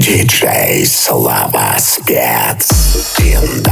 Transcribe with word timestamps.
Диджей 0.00 0.86
Слава 0.86 1.76
Спец. 1.78 2.70
In 3.18 3.62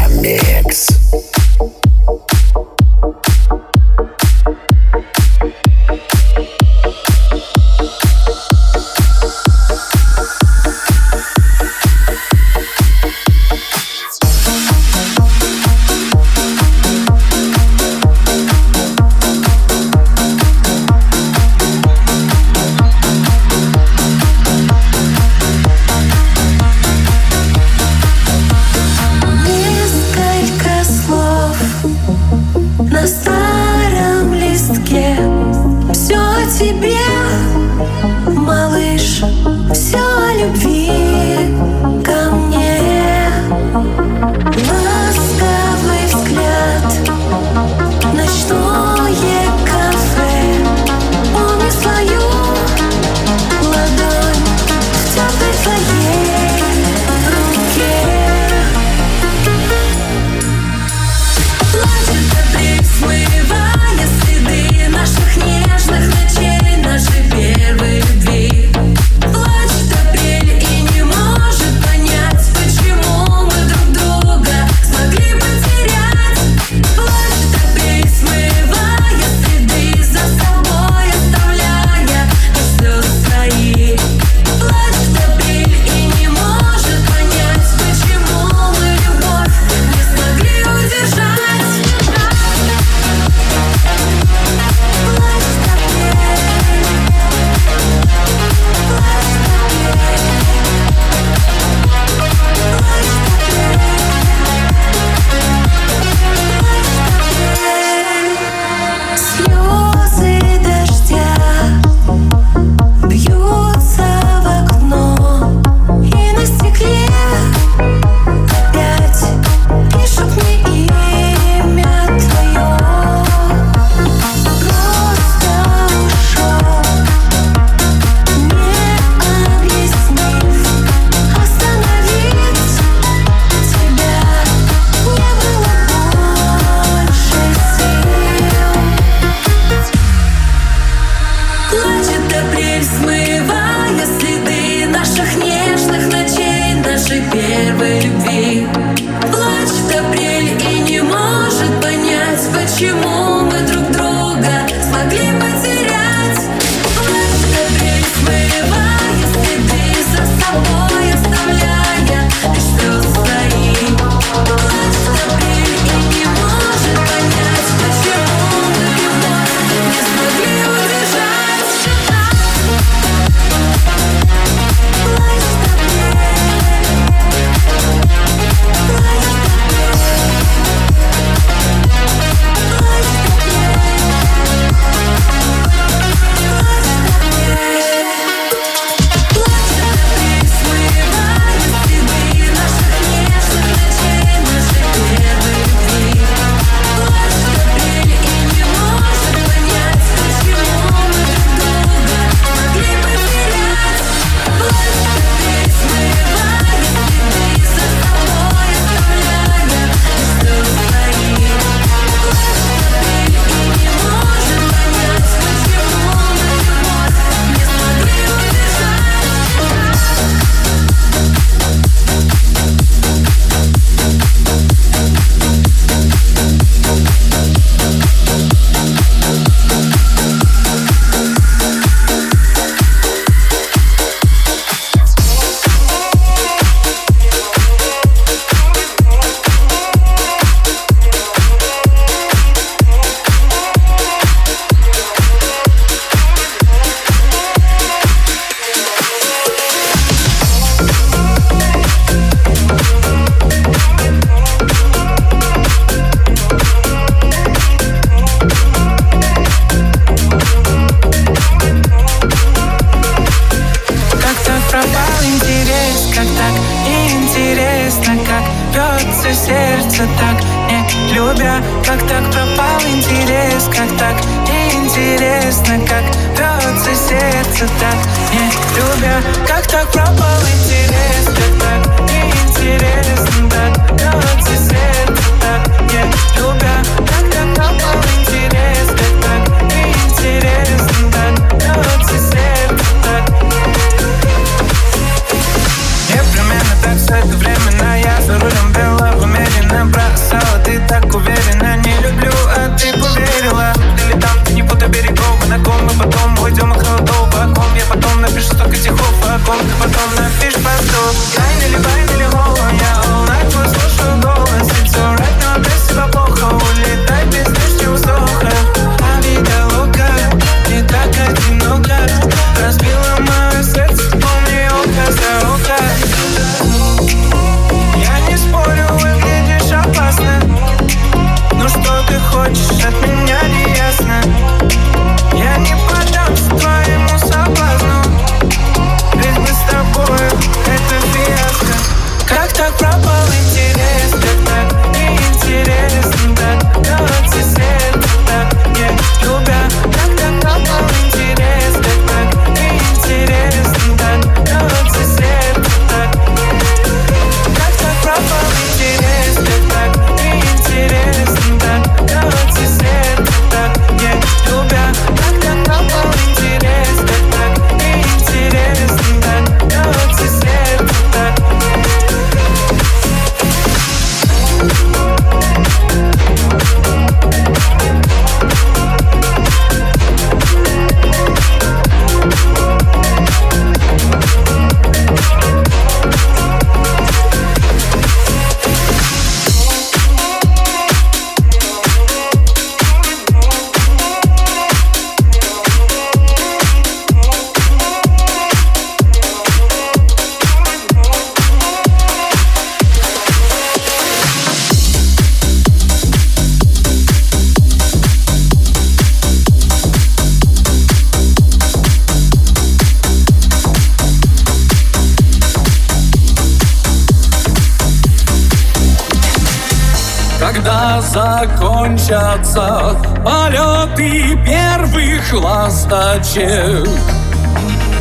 закончатся 422.09 422.97
полеты 423.25 424.39
первых 424.45 425.33
ласточек. 425.33 426.89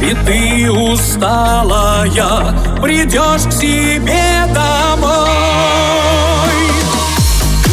И 0.01 0.15
ты 0.25 0.71
усталая 0.71 2.11
придешь 2.81 3.47
к 3.47 3.51
себе 3.51 4.45
домой. 4.53 5.27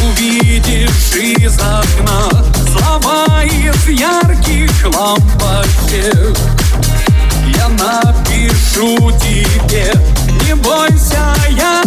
Увидишь 0.07 1.15
из 1.15 1.57
окна 1.57 2.43
слова 2.71 3.43
из 3.43 3.87
ярких 3.87 4.71
лампочек. 4.93 6.37
Я 7.55 7.69
напишу 7.69 9.11
тебе, 9.19 9.93
не 10.45 10.55
бойся, 10.55 11.35
я 11.51 11.83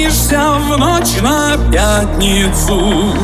снишься 0.00 0.52
в 0.52 0.78
ночь 0.78 1.20
на 1.20 1.58
пятницу. 1.70 3.14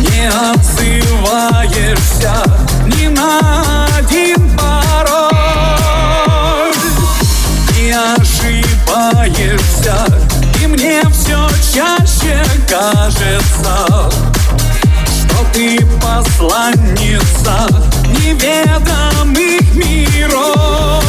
Не 0.00 0.28
отзываешься 0.52 2.34
ни 2.86 3.06
на 3.06 3.86
один 3.96 4.50
пароль. 4.56 5.32
Не 7.78 7.92
ошибаешься, 7.92 9.96
и 10.62 10.66
мне 10.66 11.02
все 11.10 11.48
чаще 11.72 12.44
кажется, 12.68 14.10
что 15.06 15.36
ты 15.54 15.78
посланница 16.02 17.56
неведомых 18.20 19.74
миров. 19.74 21.01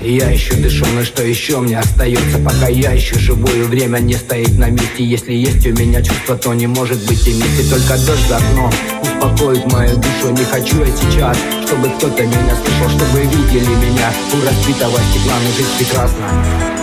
Я 0.00 0.30
еще 0.30 0.54
дышу, 0.54 0.86
но 0.94 1.04
что 1.04 1.22
еще 1.22 1.58
мне 1.58 1.78
остается? 1.78 2.38
Пока 2.38 2.68
я 2.68 2.92
еще 2.92 3.18
живу 3.18 3.46
и 3.48 3.62
время 3.62 3.98
не 3.98 4.14
стоит 4.14 4.56
на 4.56 4.70
месте. 4.70 5.04
Если 5.04 5.32
есть 5.32 5.66
у 5.66 5.72
меня 5.72 6.00
чувство, 6.00 6.36
то 6.36 6.54
не 6.54 6.66
может 6.66 6.98
быть 7.06 7.26
и 7.28 7.32
вместе 7.32 7.68
Только 7.70 7.98
дождь 8.06 8.28
за 8.28 8.36
окном 8.36 8.72
успокоит 9.02 9.70
мою 9.70 9.96
душу. 9.96 10.32
Не 10.32 10.44
хочу 10.44 10.84
я 10.84 10.86
сейчас, 10.86 11.36
чтобы 11.66 11.90
кто-то 11.90 12.22
меня 12.22 12.56
слышал 12.56 12.88
Чтобы 12.98 13.20
видели 13.20 13.74
меня. 13.74 14.10
У 14.32 14.46
разбитого 14.46 14.98
стекла 15.10 15.34
Но 15.42 15.52
жизнь 15.56 15.70
прекрасна 15.78 16.26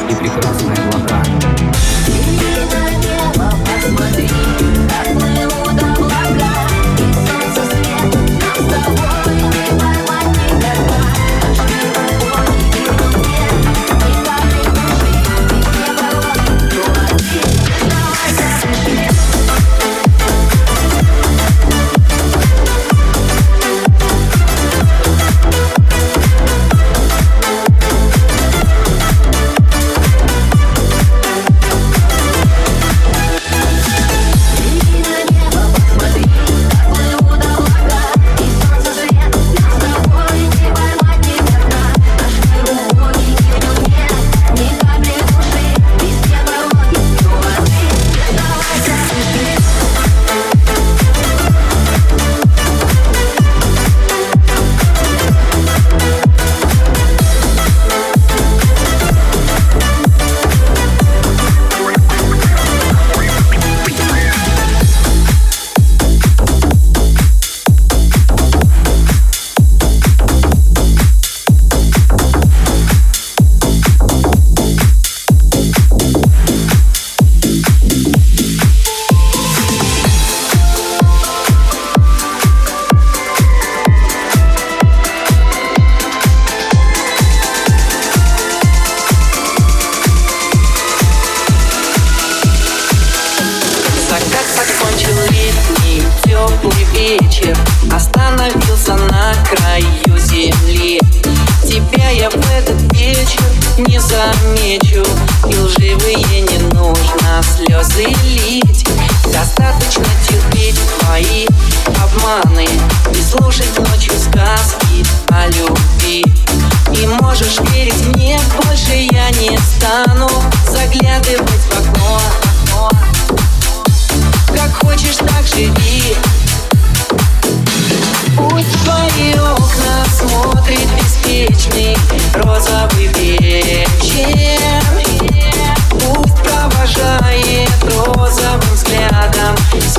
и 0.09 0.15
прекрасная 0.15 0.75
блага 0.91 1.23
Посмотри, 3.73 4.27
как 4.27 4.61
мы 4.61 4.80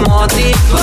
more 0.09 0.27
deeper 0.29 0.82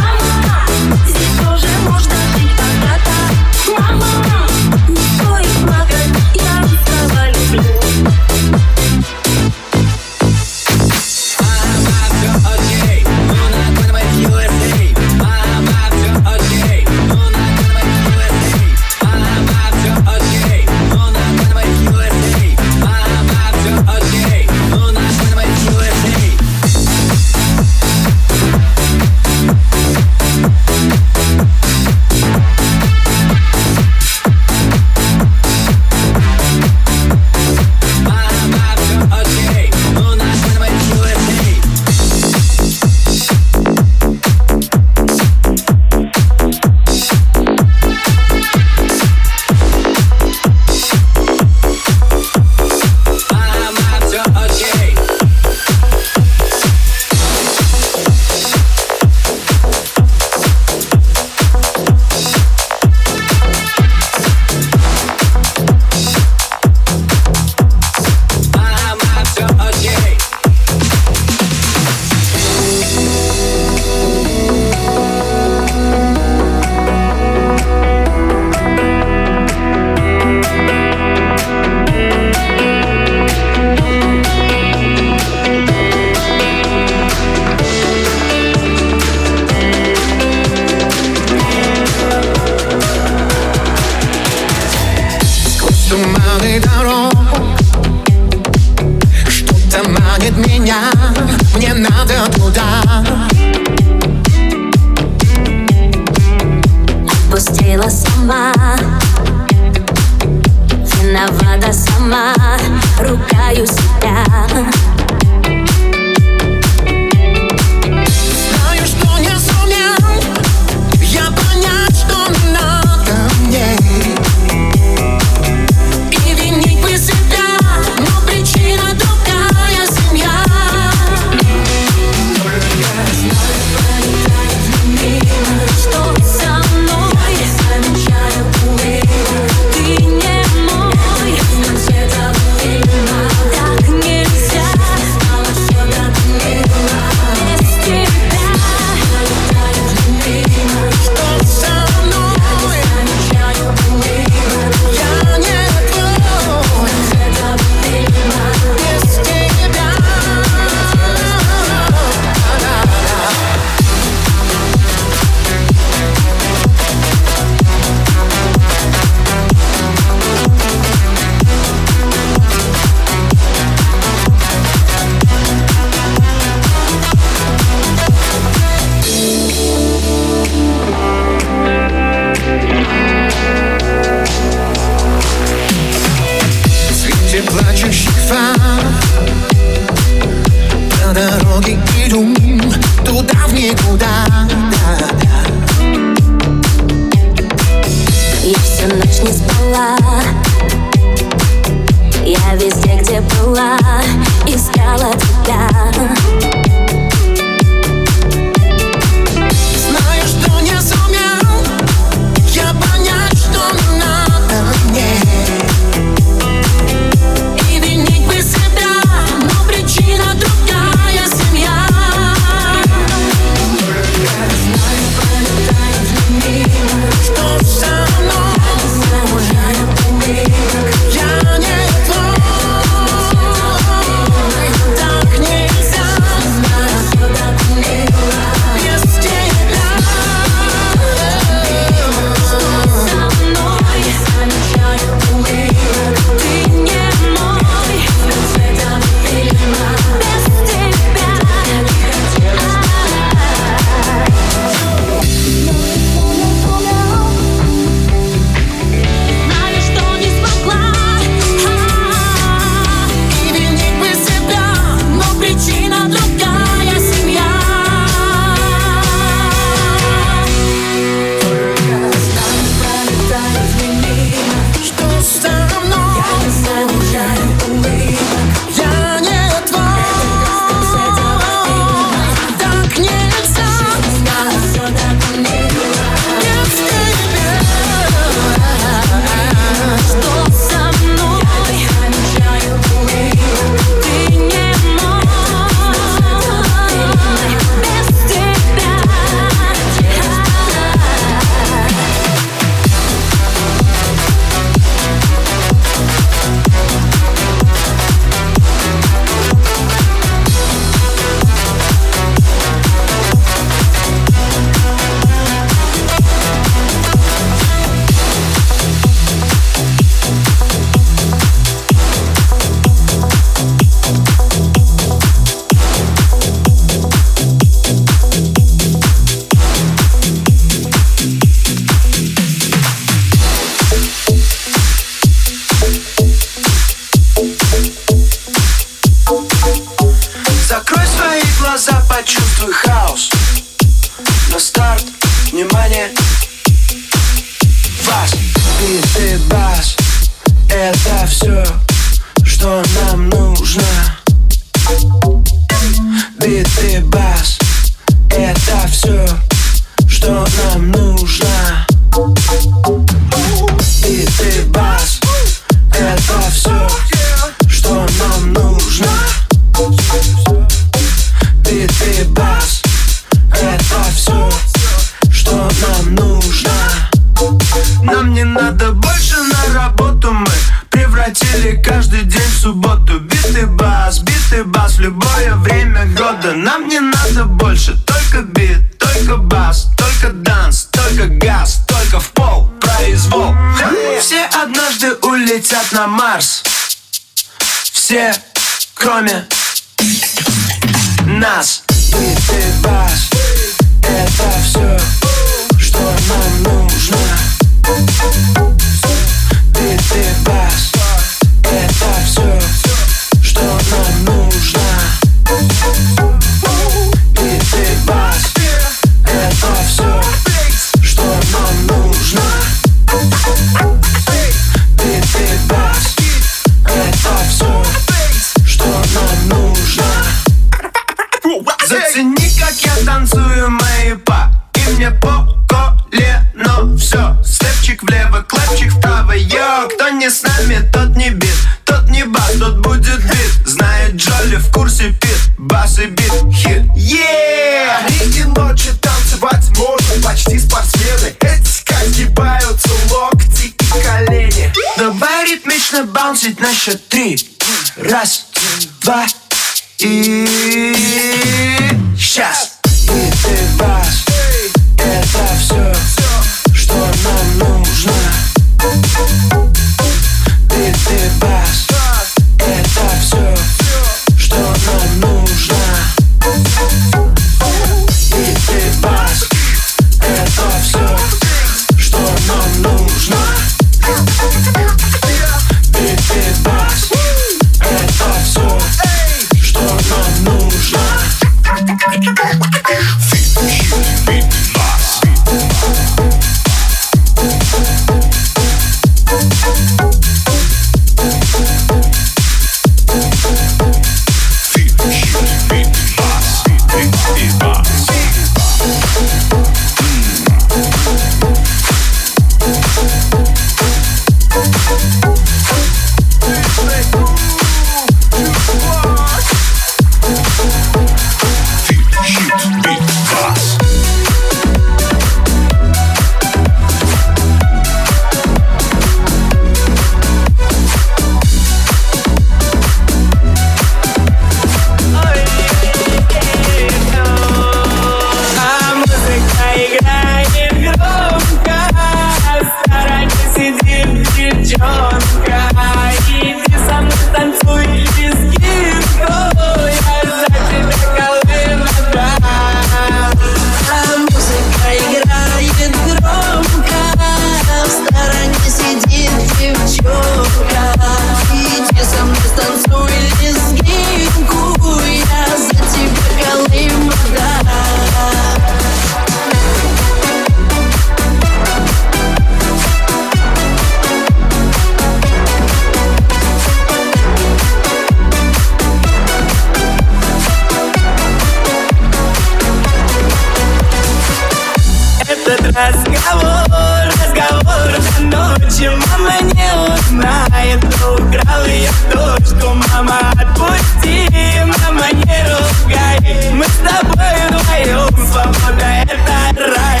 Разговор, 585.74 587.10
разговор 587.10 587.98
до 588.30 588.64
ночи 588.64 588.88
Мама 588.88 589.40
не 589.42 589.72
узнает, 589.74 590.80
кто 590.94 591.14
украл 591.14 591.66
ее 591.66 591.90
дочку 592.12 592.74
Мама, 592.74 593.18
отпусти, 593.32 594.30
мама, 594.60 595.10
не 595.10 595.42
ругай. 595.50 596.52
Мы 596.52 596.64
с 596.64 596.76
тобой 596.78 597.34
вдвоем, 597.50 598.08
свобода 598.30 598.86
это 599.02 599.74
рай. 599.74 600.00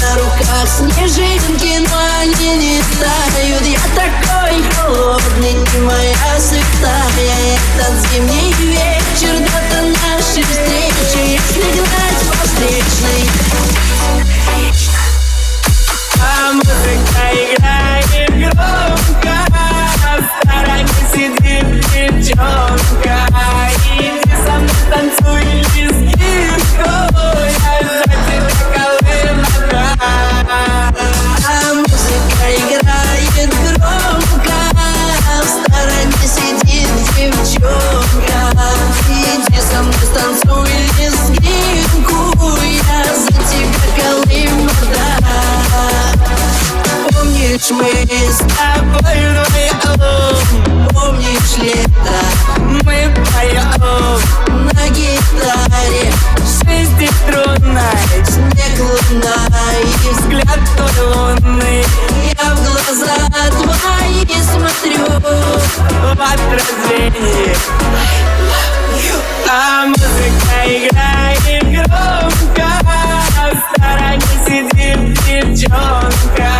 На 0.00 0.14
руках 0.16 0.66
снежинки, 0.66 1.78
но 1.88 1.98
они 2.20 2.56
не 2.56 2.82
тают. 2.98 3.62
Я 3.62 3.78
такой 3.94 4.60
холодный, 4.74 5.52
не 5.52 5.80
моя 5.82 6.40
святая. 6.40 7.58
Этот 7.78 8.10
зимний 8.10 8.52
вечер, 8.58 9.38
дата 9.38 9.82
нашей 9.82 10.42
встречи. 10.42 11.38
Если 11.38 11.78
гнать 11.78 12.12
встречный 12.44 13.71
а 16.24 16.52
музыка 16.52 17.24
играет 17.34 18.30
громко 18.30 19.36
а 19.52 20.18
В 20.18 20.22
стороне 20.38 21.00
сидит 21.12 21.66
девчонка. 21.90 23.16
Иди 23.98 24.34
со 24.44 24.54
мной 24.58 24.82
танцуй 24.90 25.42
лезгинку 25.74 26.90
Я 27.48 27.70
а 27.70 27.82
за 27.88 28.04
тебя 28.26 28.54
колына 28.72 29.52
А 31.44 31.74
музыка 31.74 32.46
играет 32.56 33.50
громко 33.62 34.58
а 34.74 35.42
В 35.42 35.44
стороне 35.48 36.24
сидит 36.24 36.92
девчонка. 37.16 38.40
Иди 39.08 39.60
со 39.60 39.78
мной 39.82 40.06
танцуй 40.14 40.70
лезгинку 40.98 42.16
Я 42.62 43.00
за 43.14 43.32
тебя 43.50 43.86
колына 43.96 44.71
Помнишь, 47.42 47.70
мы 47.72 47.90
с 48.30 48.38
тобой 48.38 49.18
вдвоем 49.32 50.88
Помнишь 50.90 51.56
лето, 51.58 52.18
мы 52.56 53.12
поем 53.16 54.20
На 54.72 54.88
гитаре 54.88 56.12
шестиструнной 56.38 57.98
Снег 58.28 58.78
лунной 58.78 59.82
и 59.82 60.14
взгляд 60.14 60.60
твой 60.76 60.94
лунный. 61.14 61.84
Я 62.38 62.54
в 62.54 62.58
глаза 62.62 63.16
твои 63.50 64.24
смотрю. 64.40 65.04
В 66.00 66.20
отражении 66.20 67.56
А 69.50 69.86
музыка 69.86 70.58
играет 70.64 71.64
громко. 71.72 72.68
В 73.50 73.54
стороне 73.74 74.32
сидит 74.46 75.00
девчонка. 75.26 76.51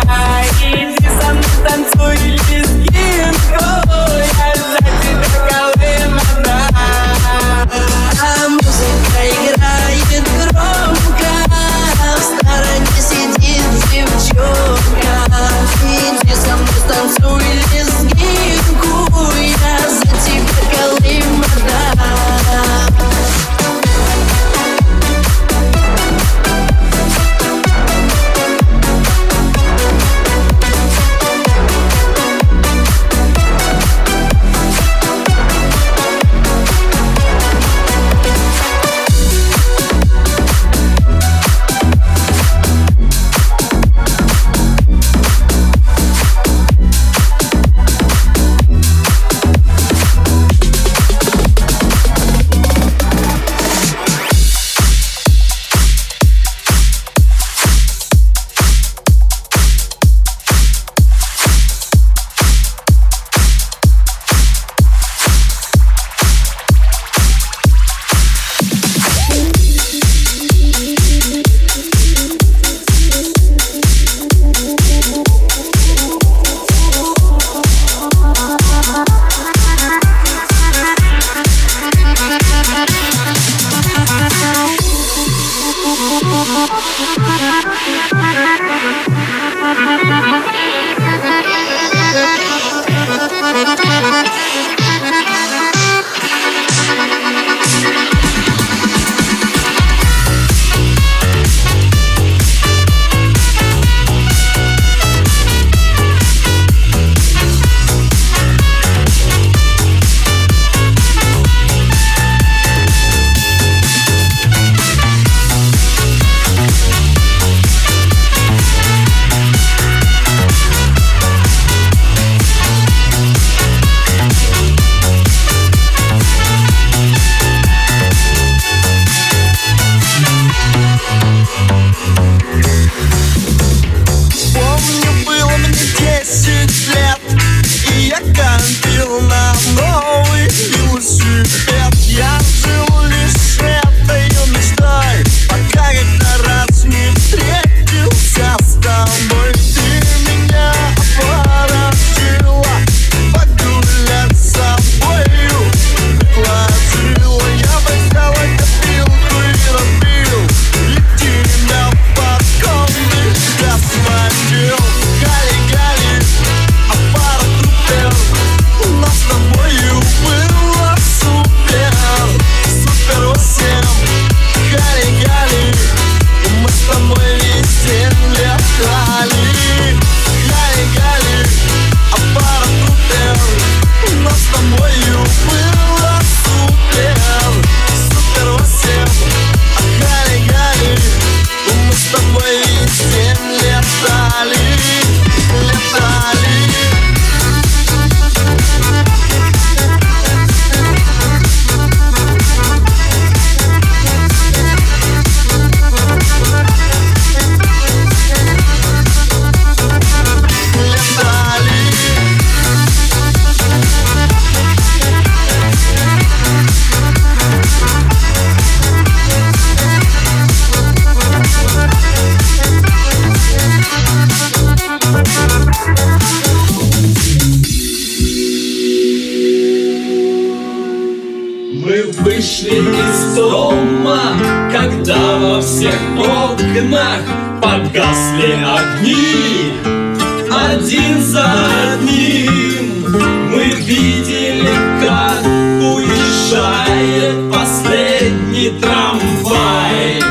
трамвай. 248.81 250.21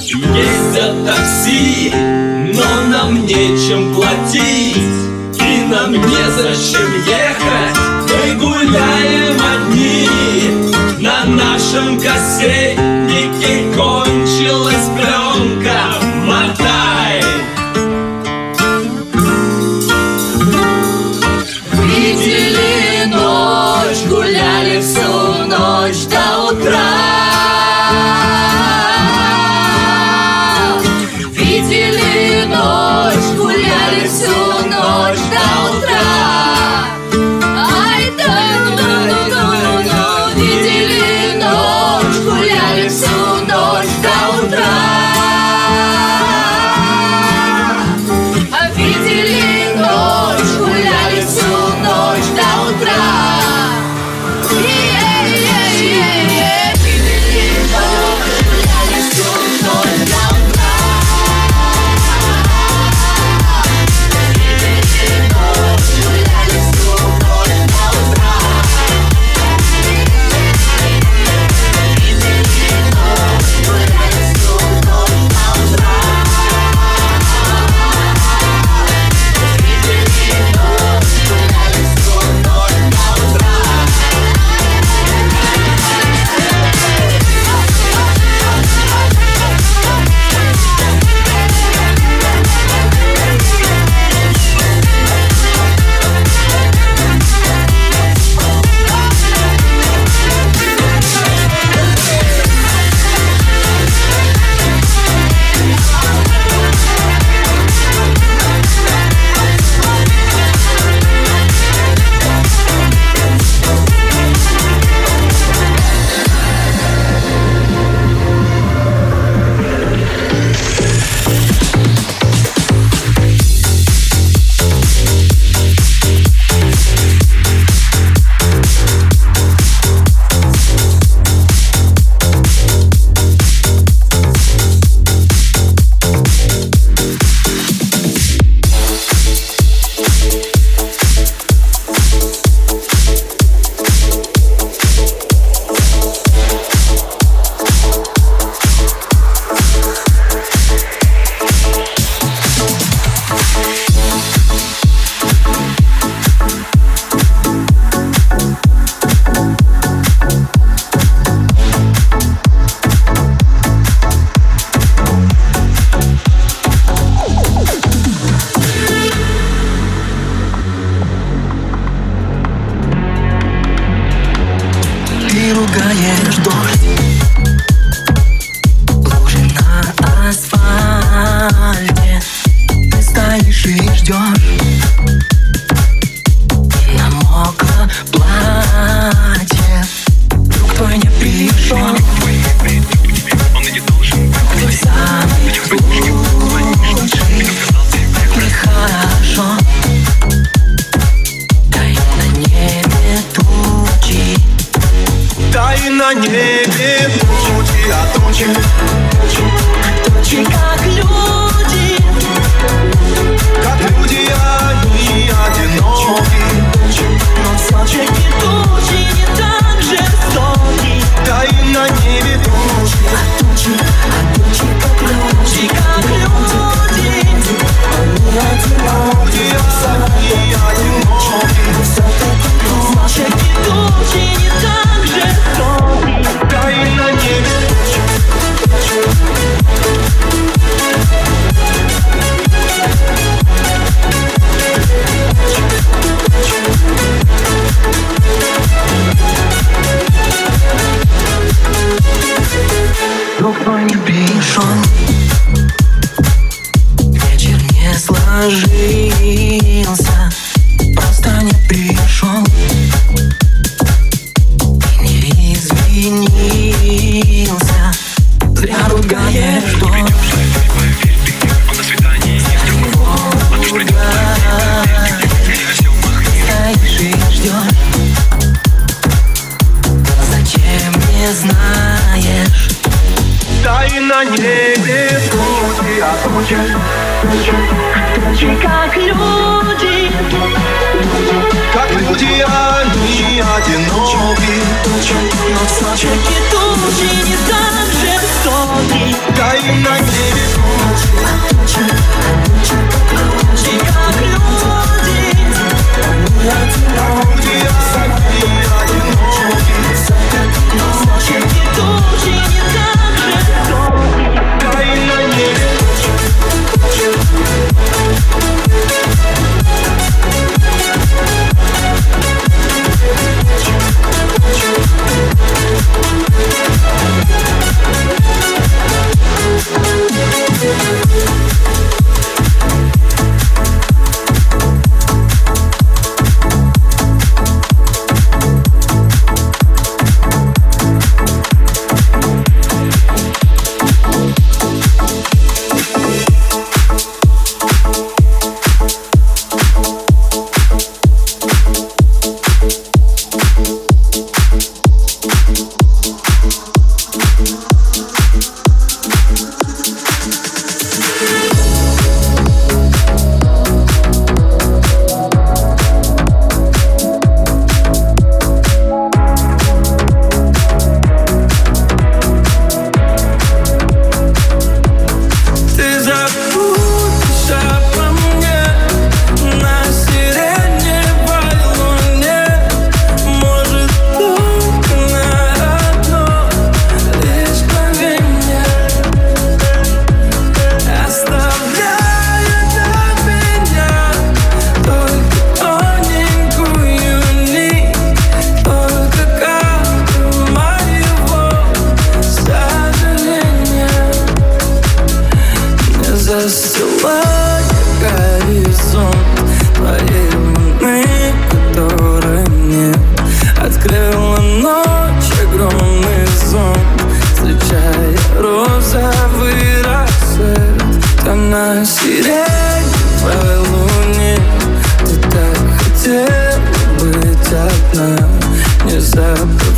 Ездят 0.00 1.06
такси, 1.06 1.92
но 2.54 2.64
нам 2.90 3.26
нечем 3.26 3.94
платить, 3.94 4.76
и 5.38 5.64
нам 5.68 5.92
незачем 5.92 6.90
ехать, 7.06 7.76
мы 8.08 8.34
гуляем 8.38 9.36
одни 9.54 10.08
на 11.00 11.24
нашем 11.24 11.98
кассете. 12.00 12.91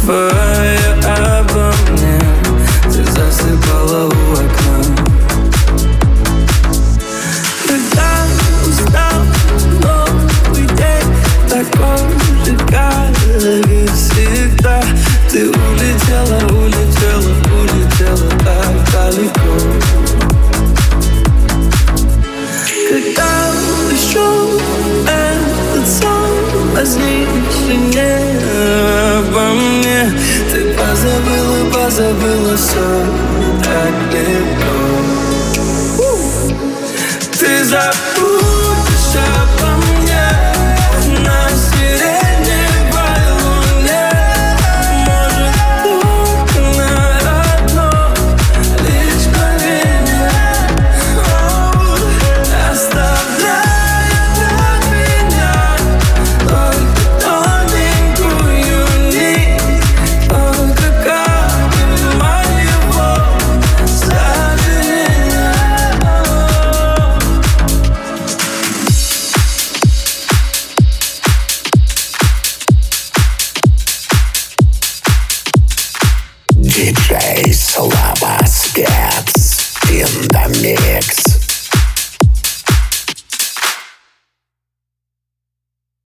But. 0.06 0.53